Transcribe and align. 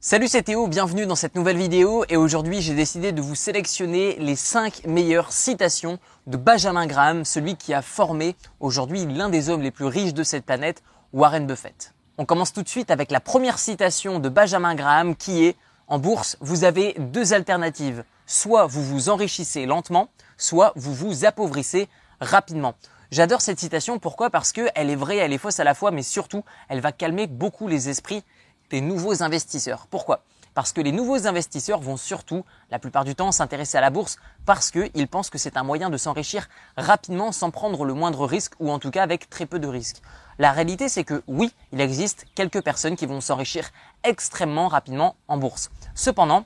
Salut 0.00 0.28
c'est 0.28 0.44
Théo, 0.44 0.68
bienvenue 0.68 1.06
dans 1.06 1.16
cette 1.16 1.34
nouvelle 1.34 1.56
vidéo 1.56 2.04
et 2.08 2.16
aujourd'hui 2.16 2.62
j'ai 2.62 2.76
décidé 2.76 3.10
de 3.10 3.20
vous 3.20 3.34
sélectionner 3.34 4.14
les 4.20 4.36
5 4.36 4.86
meilleures 4.86 5.32
citations 5.32 5.98
de 6.28 6.36
Benjamin 6.36 6.86
Graham, 6.86 7.24
celui 7.24 7.56
qui 7.56 7.74
a 7.74 7.82
formé 7.82 8.36
aujourd'hui 8.60 9.06
l'un 9.06 9.28
des 9.28 9.50
hommes 9.50 9.60
les 9.60 9.72
plus 9.72 9.86
riches 9.86 10.14
de 10.14 10.22
cette 10.22 10.46
planète, 10.46 10.84
Warren 11.12 11.48
Buffett. 11.48 11.94
On 12.16 12.24
commence 12.24 12.52
tout 12.52 12.62
de 12.62 12.68
suite 12.68 12.92
avec 12.92 13.10
la 13.10 13.18
première 13.18 13.58
citation 13.58 14.20
de 14.20 14.28
Benjamin 14.28 14.76
Graham 14.76 15.16
qui 15.16 15.44
est 15.44 15.56
En 15.88 15.98
bourse, 15.98 16.36
vous 16.40 16.62
avez 16.62 16.94
deux 17.00 17.32
alternatives. 17.32 18.04
Soit 18.24 18.66
vous 18.66 18.84
vous 18.84 19.08
enrichissez 19.08 19.66
lentement, 19.66 20.10
soit 20.36 20.72
vous 20.76 20.94
vous 20.94 21.24
appauvrissez 21.24 21.88
rapidement. 22.20 22.74
J'adore 23.10 23.40
cette 23.40 23.58
citation, 23.58 23.98
pourquoi? 23.98 24.30
Parce 24.30 24.52
qu'elle 24.52 24.90
est 24.90 24.94
vraie, 24.94 25.16
elle 25.16 25.32
est 25.32 25.38
fausse 25.38 25.58
à 25.58 25.64
la 25.64 25.74
fois, 25.74 25.90
mais 25.90 26.02
surtout, 26.02 26.44
elle 26.68 26.80
va 26.80 26.92
calmer 26.92 27.26
beaucoup 27.26 27.66
les 27.66 27.88
esprits 27.88 28.22
des 28.70 28.80
nouveaux 28.80 29.22
investisseurs. 29.22 29.86
Pourquoi? 29.90 30.22
Parce 30.54 30.72
que 30.72 30.80
les 30.80 30.90
nouveaux 30.90 31.26
investisseurs 31.26 31.80
vont 31.80 31.96
surtout, 31.96 32.44
la 32.70 32.78
plupart 32.78 33.04
du 33.04 33.14
temps, 33.14 33.30
s'intéresser 33.30 33.78
à 33.78 33.80
la 33.80 33.90
bourse 33.90 34.18
parce 34.44 34.70
qu'ils 34.70 35.06
pensent 35.06 35.30
que 35.30 35.38
c'est 35.38 35.56
un 35.56 35.62
moyen 35.62 35.88
de 35.88 35.96
s'enrichir 35.96 36.48
rapidement 36.76 37.30
sans 37.30 37.50
prendre 37.50 37.84
le 37.84 37.94
moindre 37.94 38.26
risque 38.26 38.54
ou 38.58 38.70
en 38.70 38.78
tout 38.78 38.90
cas 38.90 39.02
avec 39.02 39.30
très 39.30 39.46
peu 39.46 39.60
de 39.60 39.68
risques. 39.68 40.02
La 40.38 40.52
réalité, 40.52 40.88
c'est 40.88 41.04
que 41.04 41.22
oui, 41.28 41.52
il 41.72 41.80
existe 41.80 42.26
quelques 42.34 42.62
personnes 42.62 42.96
qui 42.96 43.06
vont 43.06 43.20
s'enrichir 43.20 43.70
extrêmement 44.04 44.68
rapidement 44.68 45.16
en 45.28 45.36
bourse. 45.36 45.70
Cependant, 45.94 46.44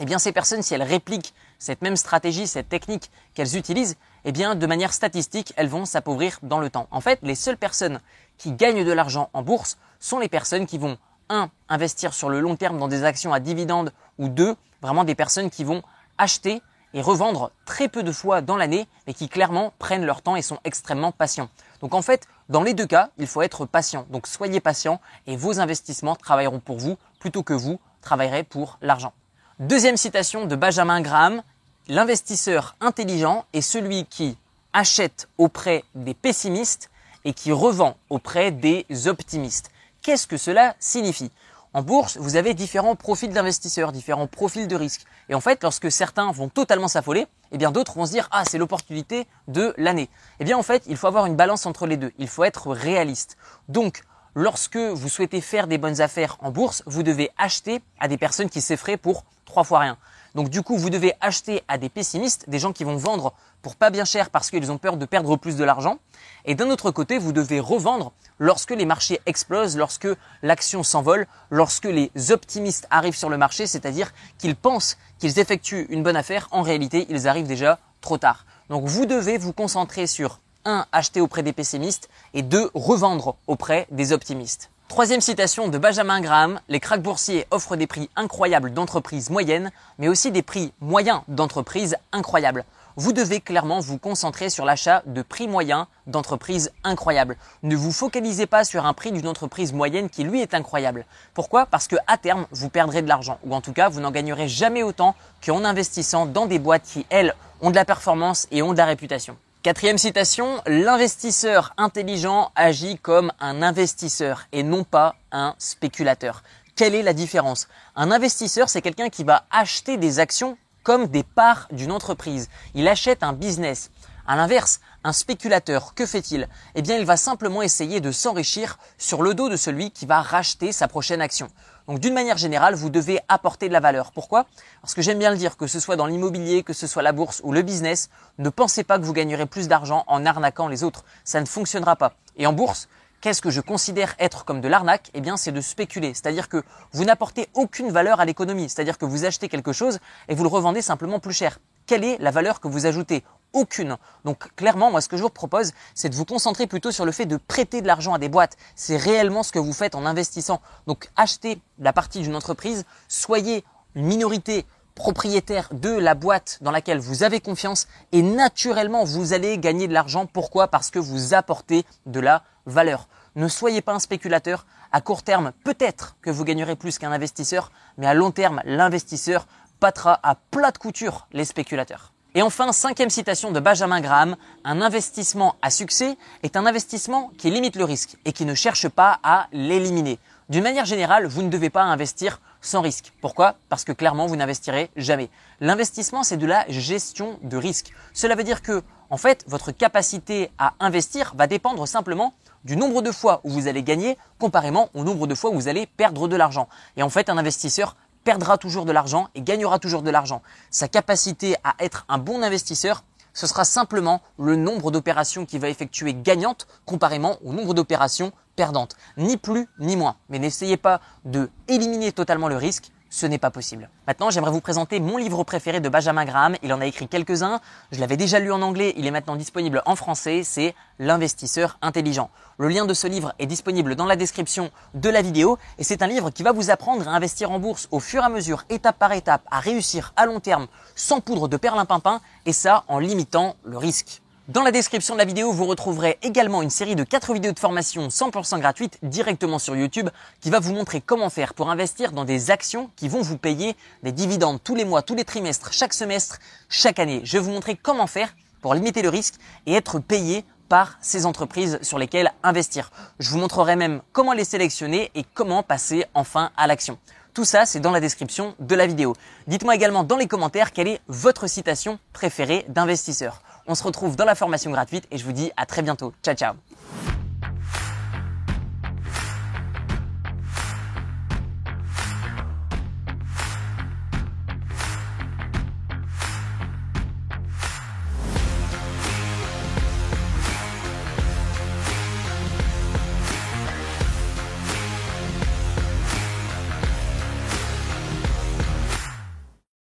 eh 0.00 0.04
bien, 0.04 0.18
ces 0.18 0.32
personnes, 0.32 0.62
si 0.62 0.74
elles 0.74 0.82
répliquent 0.82 1.34
cette 1.58 1.82
même 1.82 1.96
stratégie, 1.96 2.46
cette 2.46 2.68
technique 2.68 3.10
qu'elles 3.34 3.56
utilisent, 3.56 3.96
eh 4.24 4.32
bien, 4.32 4.54
de 4.54 4.66
manière 4.66 4.92
statistique, 4.92 5.52
elles 5.56 5.68
vont 5.68 5.84
s'appauvrir 5.84 6.38
dans 6.42 6.58
le 6.58 6.70
temps. 6.70 6.88
En 6.90 7.00
fait, 7.00 7.20
les 7.22 7.36
seules 7.36 7.56
personnes 7.56 8.00
qui 8.38 8.52
gagnent 8.52 8.84
de 8.84 8.92
l'argent 8.92 9.30
en 9.32 9.42
bourse 9.42 9.78
sont 10.00 10.18
les 10.18 10.28
personnes 10.28 10.66
qui 10.66 10.78
vont 10.78 10.98
un, 11.28 11.50
investir 11.68 12.14
sur 12.14 12.28
le 12.28 12.40
long 12.40 12.56
terme 12.56 12.78
dans 12.78 12.88
des 12.88 13.04
actions 13.04 13.32
à 13.32 13.40
dividendes 13.40 13.92
ou 14.18 14.28
deux, 14.28 14.54
vraiment 14.82 15.04
des 15.04 15.14
personnes 15.14 15.50
qui 15.50 15.64
vont 15.64 15.82
acheter 16.18 16.62
et 16.94 17.02
revendre 17.02 17.50
très 17.66 17.88
peu 17.88 18.02
de 18.02 18.12
fois 18.12 18.40
dans 18.40 18.56
l'année, 18.56 18.86
mais 19.06 19.14
qui 19.14 19.28
clairement 19.28 19.72
prennent 19.78 20.06
leur 20.06 20.22
temps 20.22 20.36
et 20.36 20.42
sont 20.42 20.58
extrêmement 20.64 21.12
patients. 21.12 21.48
Donc 21.80 21.92
en 21.92 22.02
fait, 22.02 22.28
dans 22.48 22.62
les 22.62 22.72
deux 22.72 22.86
cas, 22.86 23.10
il 23.18 23.26
faut 23.26 23.42
être 23.42 23.66
patient. 23.66 24.06
Donc 24.10 24.26
soyez 24.26 24.60
patient 24.60 25.00
et 25.26 25.36
vos 25.36 25.60
investissements 25.60 26.14
travailleront 26.14 26.60
pour 26.60 26.78
vous 26.78 26.96
plutôt 27.18 27.42
que 27.42 27.52
vous 27.52 27.80
travaillerez 28.00 28.44
pour 28.44 28.78
l'argent. 28.80 29.12
Deuxième 29.58 29.96
citation 29.96 30.46
de 30.46 30.56
Benjamin 30.56 31.00
Graham, 31.00 31.42
l'investisseur 31.88 32.76
intelligent 32.80 33.44
est 33.52 33.60
celui 33.60 34.04
qui 34.04 34.36
achète 34.72 35.28
auprès 35.38 35.84
des 35.94 36.14
pessimistes 36.14 36.90
et 37.24 37.32
qui 37.32 37.52
revend 37.52 37.96
auprès 38.10 38.50
des 38.50 38.86
optimistes. 39.06 39.70
Qu'est-ce 40.04 40.26
que 40.26 40.36
cela 40.36 40.76
signifie? 40.80 41.30
En 41.72 41.80
bourse, 41.80 42.18
vous 42.18 42.36
avez 42.36 42.52
différents 42.52 42.94
profils 42.94 43.32
d'investisseurs, 43.32 43.90
différents 43.90 44.26
profils 44.26 44.68
de 44.68 44.76
risque. 44.76 45.06
Et 45.30 45.34
en 45.34 45.40
fait, 45.40 45.62
lorsque 45.62 45.90
certains 45.90 46.30
vont 46.30 46.50
totalement 46.50 46.88
s'affoler, 46.88 47.26
eh 47.52 47.56
bien 47.56 47.72
d'autres 47.72 47.94
vont 47.94 48.04
se 48.04 48.10
dire 48.10 48.28
ah 48.30 48.44
c'est 48.44 48.58
l'opportunité 48.58 49.26
de 49.48 49.72
l'année. 49.78 50.10
Eh 50.40 50.44
bien 50.44 50.58
en 50.58 50.62
fait, 50.62 50.82
il 50.88 50.98
faut 50.98 51.06
avoir 51.06 51.24
une 51.24 51.36
balance 51.36 51.64
entre 51.64 51.86
les 51.86 51.96
deux. 51.96 52.12
Il 52.18 52.28
faut 52.28 52.44
être 52.44 52.70
réaliste. 52.70 53.38
Donc 53.70 54.02
lorsque 54.34 54.76
vous 54.76 55.08
souhaitez 55.08 55.40
faire 55.40 55.68
des 55.68 55.78
bonnes 55.78 56.02
affaires 56.02 56.36
en 56.40 56.50
bourse, 56.50 56.82
vous 56.84 57.02
devez 57.02 57.30
acheter 57.38 57.80
à 57.98 58.06
des 58.06 58.18
personnes 58.18 58.50
qui 58.50 58.60
s'effraient 58.60 58.98
pour 58.98 59.24
trois 59.46 59.64
fois 59.64 59.78
rien. 59.78 59.96
Donc 60.34 60.48
du 60.48 60.62
coup, 60.62 60.76
vous 60.76 60.90
devez 60.90 61.14
acheter 61.20 61.62
à 61.68 61.78
des 61.78 61.88
pessimistes, 61.88 62.48
des 62.48 62.58
gens 62.58 62.72
qui 62.72 62.84
vont 62.84 62.96
vendre 62.96 63.34
pour 63.62 63.76
pas 63.76 63.90
bien 63.90 64.04
cher 64.04 64.30
parce 64.30 64.50
qu'ils 64.50 64.72
ont 64.72 64.78
peur 64.78 64.96
de 64.96 65.06
perdre 65.06 65.36
plus 65.36 65.56
de 65.56 65.64
l'argent. 65.64 65.98
Et 66.44 66.54
d'un 66.54 66.70
autre 66.70 66.90
côté, 66.90 67.18
vous 67.18 67.32
devez 67.32 67.60
revendre 67.60 68.12
lorsque 68.38 68.72
les 68.72 68.84
marchés 68.84 69.20
explosent, 69.26 69.76
lorsque 69.76 70.08
l'action 70.42 70.82
s'envole, 70.82 71.26
lorsque 71.50 71.84
les 71.84 72.10
optimistes 72.30 72.86
arrivent 72.90 73.16
sur 73.16 73.30
le 73.30 73.38
marché, 73.38 73.66
c'est-à-dire 73.66 74.12
qu'ils 74.38 74.56
pensent 74.56 74.98
qu'ils 75.18 75.38
effectuent 75.38 75.86
une 75.88 76.02
bonne 76.02 76.16
affaire, 76.16 76.48
en 76.50 76.62
réalité, 76.62 77.06
ils 77.08 77.28
arrivent 77.28 77.46
déjà 77.46 77.78
trop 78.00 78.18
tard. 78.18 78.44
Donc 78.68 78.86
vous 78.86 79.06
devez 79.06 79.38
vous 79.38 79.52
concentrer 79.52 80.06
sur 80.06 80.40
1. 80.64 80.86
acheter 80.92 81.20
auprès 81.20 81.42
des 81.42 81.52
pessimistes 81.52 82.08
et 82.32 82.42
2. 82.42 82.70
revendre 82.74 83.36
auprès 83.46 83.86
des 83.90 84.12
optimistes. 84.12 84.70
Troisième 84.88 85.20
citation 85.20 85.68
de 85.68 85.78
Benjamin 85.78 86.20
Graham, 86.20 86.60
les 86.68 86.78
cracks 86.78 87.02
boursiers 87.02 87.46
offrent 87.50 87.74
des 87.74 87.88
prix 87.88 88.10
incroyables 88.14 88.72
d'entreprises 88.72 89.28
moyennes, 89.28 89.72
mais 89.98 90.08
aussi 90.08 90.30
des 90.30 90.42
prix 90.42 90.72
moyens 90.80 91.22
d'entreprises 91.26 91.96
incroyables. 92.12 92.64
Vous 92.96 93.12
devez 93.12 93.40
clairement 93.40 93.80
vous 93.80 93.98
concentrer 93.98 94.50
sur 94.50 94.64
l'achat 94.64 95.02
de 95.06 95.22
prix 95.22 95.48
moyens 95.48 95.86
d'entreprises 96.06 96.70
incroyables. 96.84 97.36
Ne 97.64 97.74
vous 97.74 97.90
focalisez 97.90 98.46
pas 98.46 98.62
sur 98.62 98.86
un 98.86 98.92
prix 98.92 99.10
d'une 99.10 99.26
entreprise 99.26 99.72
moyenne 99.72 100.08
qui 100.08 100.22
lui 100.22 100.40
est 100.40 100.54
incroyable. 100.54 101.06
Pourquoi? 101.32 101.66
Parce 101.66 101.88
que 101.88 101.96
à 102.06 102.16
terme, 102.18 102.46
vous 102.52 102.68
perdrez 102.68 103.02
de 103.02 103.08
l'argent, 103.08 103.40
ou 103.42 103.52
en 103.52 103.60
tout 103.60 103.72
cas, 103.72 103.88
vous 103.88 104.00
n'en 104.00 104.12
gagnerez 104.12 104.46
jamais 104.46 104.84
autant 104.84 105.16
qu'en 105.44 105.64
investissant 105.64 106.24
dans 106.26 106.46
des 106.46 106.60
boîtes 106.60 106.84
qui, 106.84 107.04
elles, 107.10 107.34
ont 107.60 107.70
de 107.70 107.76
la 107.76 107.84
performance 107.84 108.46
et 108.52 108.62
ont 108.62 108.72
de 108.72 108.78
la 108.78 108.86
réputation. 108.86 109.36
Quatrième 109.64 109.96
citation, 109.96 110.60
l'investisseur 110.66 111.72
intelligent 111.78 112.52
agit 112.54 112.98
comme 112.98 113.32
un 113.40 113.62
investisseur 113.62 114.42
et 114.52 114.62
non 114.62 114.84
pas 114.84 115.14
un 115.32 115.54
spéculateur. 115.56 116.42
Quelle 116.76 116.94
est 116.94 117.02
la 117.02 117.14
différence? 117.14 117.66
Un 117.96 118.10
investisseur, 118.10 118.68
c'est 118.68 118.82
quelqu'un 118.82 119.08
qui 119.08 119.24
va 119.24 119.46
acheter 119.50 119.96
des 119.96 120.18
actions 120.18 120.58
comme 120.82 121.06
des 121.06 121.22
parts 121.22 121.66
d'une 121.72 121.92
entreprise. 121.92 122.50
Il 122.74 122.86
achète 122.88 123.22
un 123.22 123.32
business. 123.32 123.90
À 124.26 124.36
l'inverse, 124.36 124.80
un 125.04 125.12
spéculateur, 125.12 125.94
que 125.94 126.06
fait-il? 126.06 126.48
Eh 126.74 126.80
bien, 126.82 126.96
il 126.96 127.04
va 127.04 127.18
simplement 127.18 127.60
essayer 127.60 128.00
de 128.00 128.10
s'enrichir 128.10 128.78
sur 128.96 129.22
le 129.22 129.34
dos 129.34 129.50
de 129.50 129.56
celui 129.56 129.90
qui 129.90 130.06
va 130.06 130.22
racheter 130.22 130.72
sa 130.72 130.88
prochaine 130.88 131.20
action. 131.20 131.48
Donc 131.86 131.98
d'une 132.00 132.14
manière 132.14 132.38
générale, 132.38 132.74
vous 132.74 132.88
devez 132.88 133.20
apporter 133.28 133.68
de 133.68 133.74
la 133.74 133.80
valeur. 133.80 134.12
Pourquoi? 134.12 134.46
Parce 134.80 134.94
que 134.94 135.02
j'aime 135.02 135.18
bien 135.18 135.30
le 135.30 135.36
dire, 135.36 135.58
que 135.58 135.66
ce 135.66 135.78
soit 135.78 135.96
dans 135.96 136.06
l'immobilier, 136.06 136.62
que 136.62 136.72
ce 136.72 136.86
soit 136.86 137.02
la 137.02 137.12
bourse 137.12 137.42
ou 137.44 137.52
le 137.52 137.60
business, 137.60 138.08
ne 138.38 138.48
pensez 138.48 138.82
pas 138.82 138.98
que 138.98 139.04
vous 139.04 139.12
gagnerez 139.12 139.44
plus 139.44 139.68
d'argent 139.68 140.04
en 140.06 140.24
arnaquant 140.24 140.68
les 140.68 140.82
autres. 140.82 141.04
Ça 141.24 141.40
ne 141.42 141.46
fonctionnera 141.46 141.96
pas. 141.96 142.14
Et 142.38 142.46
en 142.46 142.54
bourse, 142.54 142.88
qu'est-ce 143.20 143.42
que 143.42 143.50
je 143.50 143.60
considère 143.60 144.14
être 144.18 144.46
comme 144.46 144.62
de 144.62 144.68
l'arnaque? 144.68 145.10
Eh 145.12 145.20
bien, 145.20 145.36
c'est 145.36 145.52
de 145.52 145.60
spéculer. 145.60 146.14
C'est-à-dire 146.14 146.48
que 146.48 146.62
vous 146.92 147.04
n'apportez 147.04 147.50
aucune 147.52 147.90
valeur 147.90 148.20
à 148.20 148.24
l'économie. 148.24 148.70
C'est-à-dire 148.70 148.96
que 148.96 149.04
vous 149.04 149.26
achetez 149.26 149.50
quelque 149.50 149.74
chose 149.74 149.98
et 150.28 150.34
vous 150.34 150.44
le 150.44 150.48
revendez 150.48 150.80
simplement 150.80 151.18
plus 151.18 151.34
cher. 151.34 151.58
Quelle 151.86 152.04
est 152.04 152.16
la 152.18 152.30
valeur 152.30 152.60
que 152.60 152.68
vous 152.68 152.86
ajoutez 152.86 153.24
aucune. 153.54 153.96
Donc 154.24 154.54
clairement, 154.56 154.90
moi 154.90 155.00
ce 155.00 155.08
que 155.08 155.16
je 155.16 155.22
vous 155.22 155.30
propose, 155.30 155.72
c'est 155.94 156.10
de 156.10 156.14
vous 156.14 156.26
concentrer 156.26 156.66
plutôt 156.66 156.92
sur 156.92 157.06
le 157.06 157.12
fait 157.12 157.26
de 157.26 157.38
prêter 157.38 157.80
de 157.80 157.86
l'argent 157.86 158.12
à 158.12 158.18
des 158.18 158.28
boîtes. 158.28 158.56
C'est 158.76 158.98
réellement 158.98 159.42
ce 159.42 159.52
que 159.52 159.58
vous 159.58 159.72
faites 159.72 159.94
en 159.94 160.04
investissant. 160.04 160.60
Donc 160.86 161.08
achetez 161.16 161.60
la 161.78 161.92
partie 161.92 162.20
d'une 162.20 162.36
entreprise, 162.36 162.84
soyez 163.08 163.64
une 163.94 164.06
minorité 164.06 164.66
propriétaire 164.94 165.68
de 165.72 165.90
la 165.90 166.14
boîte 166.14 166.58
dans 166.60 166.70
laquelle 166.70 166.98
vous 166.98 167.22
avez 167.22 167.40
confiance 167.40 167.88
et 168.12 168.22
naturellement 168.22 169.04
vous 169.04 169.32
allez 169.32 169.58
gagner 169.58 169.88
de 169.88 169.92
l'argent. 169.92 170.26
Pourquoi? 170.26 170.68
Parce 170.68 170.90
que 170.90 170.98
vous 170.98 171.34
apportez 171.34 171.84
de 172.06 172.20
la 172.20 172.42
valeur. 172.66 173.08
Ne 173.36 173.48
soyez 173.48 173.82
pas 173.82 173.92
un 173.92 173.98
spéculateur. 173.98 174.66
À 174.92 175.00
court 175.00 175.24
terme, 175.24 175.52
peut-être 175.64 176.16
que 176.22 176.30
vous 176.30 176.44
gagnerez 176.44 176.76
plus 176.76 176.98
qu'un 176.98 177.10
investisseur, 177.10 177.72
mais 177.98 178.06
à 178.06 178.14
long 178.14 178.30
terme, 178.30 178.62
l'investisseur 178.64 179.48
battra 179.80 180.20
à 180.22 180.36
plat 180.36 180.70
de 180.70 180.78
couture 180.78 181.26
les 181.32 181.44
spéculateurs. 181.44 182.13
Et 182.36 182.42
enfin, 182.42 182.72
cinquième 182.72 183.10
citation 183.10 183.52
de 183.52 183.60
Benjamin 183.60 184.00
Graham, 184.00 184.34
un 184.64 184.82
investissement 184.82 185.54
à 185.62 185.70
succès 185.70 186.16
est 186.42 186.56
un 186.56 186.66
investissement 186.66 187.30
qui 187.38 187.48
limite 187.48 187.76
le 187.76 187.84
risque 187.84 188.16
et 188.24 188.32
qui 188.32 188.44
ne 188.44 188.54
cherche 188.54 188.88
pas 188.88 189.20
à 189.22 189.46
l'éliminer. 189.52 190.18
D'une 190.48 190.64
manière 190.64 190.84
générale, 190.84 191.26
vous 191.28 191.42
ne 191.42 191.48
devez 191.48 191.70
pas 191.70 191.84
investir 191.84 192.40
sans 192.60 192.80
risque. 192.80 193.12
Pourquoi? 193.20 193.54
Parce 193.68 193.84
que 193.84 193.92
clairement, 193.92 194.26
vous 194.26 194.34
n'investirez 194.34 194.90
jamais. 194.96 195.30
L'investissement, 195.60 196.24
c'est 196.24 196.36
de 196.36 196.46
la 196.46 196.64
gestion 196.68 197.38
de 197.42 197.56
risque. 197.56 197.92
Cela 198.12 198.34
veut 198.34 198.42
dire 198.42 198.62
que, 198.62 198.82
en 199.10 199.16
fait, 199.16 199.44
votre 199.46 199.70
capacité 199.70 200.50
à 200.58 200.74
investir 200.80 201.34
va 201.36 201.46
dépendre 201.46 201.86
simplement 201.86 202.34
du 202.64 202.76
nombre 202.76 203.00
de 203.00 203.12
fois 203.12 203.42
où 203.44 203.50
vous 203.50 203.68
allez 203.68 203.84
gagner 203.84 204.18
comparément 204.40 204.90
au 204.94 205.04
nombre 205.04 205.28
de 205.28 205.36
fois 205.36 205.50
où 205.50 205.54
vous 205.54 205.68
allez 205.68 205.86
perdre 205.86 206.26
de 206.26 206.34
l'argent. 206.34 206.68
Et 206.96 207.04
en 207.04 207.10
fait, 207.10 207.28
un 207.28 207.38
investisseur 207.38 207.94
perdra 208.24 208.58
toujours 208.58 208.84
de 208.84 208.92
l'argent 208.92 209.28
et 209.34 209.42
gagnera 209.42 209.78
toujours 209.78 210.02
de 210.02 210.10
l'argent. 210.10 210.42
Sa 210.70 210.88
capacité 210.88 211.56
à 211.62 211.74
être 211.78 212.04
un 212.08 212.18
bon 212.18 212.42
investisseur, 212.42 213.04
ce 213.34 213.46
sera 213.46 213.64
simplement 213.64 214.22
le 214.38 214.56
nombre 214.56 214.90
d'opérations 214.90 215.44
qu'il 215.44 215.60
va 215.60 215.68
effectuer 215.68 216.14
gagnantes 216.14 216.66
comparément 216.86 217.36
au 217.44 217.52
nombre 217.52 217.74
d'opérations 217.74 218.32
perdantes. 218.56 218.96
Ni 219.16 219.36
plus 219.36 219.68
ni 219.78 219.96
moins. 219.96 220.16
Mais 220.28 220.38
n'essayez 220.38 220.76
pas 220.76 221.00
de 221.24 221.50
éliminer 221.68 222.12
totalement 222.12 222.48
le 222.48 222.56
risque 222.56 222.90
ce 223.14 223.26
n'est 223.26 223.38
pas 223.38 223.52
possible. 223.52 223.88
Maintenant, 224.08 224.30
j'aimerais 224.30 224.50
vous 224.50 224.60
présenter 224.60 224.98
mon 224.98 225.16
livre 225.16 225.44
préféré 225.44 225.78
de 225.78 225.88
Benjamin 225.88 226.24
Graham. 226.24 226.56
Il 226.64 226.72
en 226.72 226.80
a 226.80 226.86
écrit 226.86 227.06
quelques-uns. 227.06 227.60
Je 227.92 228.00
l'avais 228.00 228.16
déjà 228.16 228.40
lu 228.40 228.50
en 228.50 228.60
anglais. 228.60 228.92
Il 228.96 229.06
est 229.06 229.12
maintenant 229.12 229.36
disponible 229.36 229.82
en 229.86 229.94
français. 229.94 230.42
C'est 230.42 230.74
L'investisseur 230.98 231.78
intelligent. 231.80 232.28
Le 232.58 232.66
lien 232.66 232.86
de 232.86 232.94
ce 232.94 233.06
livre 233.06 233.32
est 233.38 233.46
disponible 233.46 233.94
dans 233.94 234.04
la 234.04 234.16
description 234.16 234.72
de 234.94 235.08
la 235.08 235.22
vidéo. 235.22 235.58
Et 235.78 235.84
c'est 235.84 236.02
un 236.02 236.08
livre 236.08 236.30
qui 236.30 236.42
va 236.42 236.50
vous 236.50 236.70
apprendre 236.70 237.06
à 237.06 237.12
investir 237.12 237.52
en 237.52 237.60
bourse 237.60 237.86
au 237.92 238.00
fur 238.00 238.22
et 238.22 238.26
à 238.26 238.28
mesure, 238.28 238.64
étape 238.68 238.98
par 238.98 239.12
étape, 239.12 239.42
à 239.48 239.60
réussir 239.60 240.12
à 240.16 240.26
long 240.26 240.40
terme, 240.40 240.66
sans 240.96 241.20
poudre 241.20 241.46
de 241.46 241.56
perlimpinpin. 241.56 242.20
Et 242.46 242.52
ça, 242.52 242.82
en 242.88 242.98
limitant 242.98 243.54
le 243.62 243.78
risque. 243.78 244.22
Dans 244.48 244.62
la 244.62 244.72
description 244.72 245.14
de 245.14 245.20
la 245.20 245.24
vidéo, 245.24 245.52
vous 245.52 245.64
retrouverez 245.64 246.18
également 246.20 246.60
une 246.60 246.68
série 246.68 246.96
de 246.96 247.02
4 247.02 247.32
vidéos 247.32 247.52
de 247.52 247.58
formation 247.58 248.08
100% 248.08 248.60
gratuites 248.60 248.98
directement 249.02 249.58
sur 249.58 249.74
YouTube 249.74 250.10
qui 250.42 250.50
va 250.50 250.60
vous 250.60 250.74
montrer 250.74 251.00
comment 251.00 251.30
faire 251.30 251.54
pour 251.54 251.70
investir 251.70 252.12
dans 252.12 252.26
des 252.26 252.50
actions 252.50 252.90
qui 252.94 253.08
vont 253.08 253.22
vous 253.22 253.38
payer 253.38 253.74
des 254.02 254.12
dividendes 254.12 254.62
tous 254.62 254.74
les 254.74 254.84
mois, 254.84 255.00
tous 255.00 255.14
les 255.14 255.24
trimestres, 255.24 255.72
chaque 255.72 255.94
semestre, 255.94 256.40
chaque 256.68 256.98
année. 256.98 257.22
Je 257.24 257.38
vais 257.38 257.42
vous 257.42 257.52
montrer 257.52 257.74
comment 257.74 258.06
faire 258.06 258.36
pour 258.60 258.74
limiter 258.74 259.00
le 259.00 259.08
risque 259.08 259.36
et 259.64 259.72
être 259.72 259.98
payé 259.98 260.44
par 260.68 260.98
ces 261.00 261.24
entreprises 261.24 261.78
sur 261.80 261.98
lesquelles 261.98 262.30
investir. 262.42 262.90
Je 263.20 263.30
vous 263.30 263.38
montrerai 263.38 263.76
même 263.76 264.02
comment 264.12 264.34
les 264.34 264.44
sélectionner 264.44 265.10
et 265.14 265.24
comment 265.32 265.62
passer 265.62 266.04
enfin 266.12 266.50
à 266.58 266.66
l'action. 266.66 266.98
Tout 267.32 267.46
ça, 267.46 267.64
c'est 267.64 267.80
dans 267.80 267.90
la 267.90 268.00
description 268.00 268.54
de 268.60 268.74
la 268.74 268.86
vidéo. 268.86 269.14
Dites-moi 269.46 269.74
également 269.74 270.04
dans 270.04 270.18
les 270.18 270.28
commentaires 270.28 270.70
quelle 270.70 270.88
est 270.88 271.00
votre 271.08 271.46
citation 271.46 271.98
préférée 272.12 272.66
d'investisseur. 272.68 273.42
On 273.66 273.74
se 273.74 273.82
retrouve 273.82 274.16
dans 274.16 274.24
la 274.24 274.34
formation 274.34 274.70
gratuite 274.70 275.06
et 275.10 275.18
je 275.18 275.24
vous 275.24 275.32
dis 275.32 275.50
à 275.56 275.66
très 275.66 275.82
bientôt. 275.82 276.12
Ciao 276.22 276.34
ciao 276.34 276.54